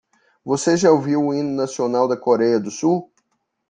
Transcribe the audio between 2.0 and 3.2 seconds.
da Coreia do Sul?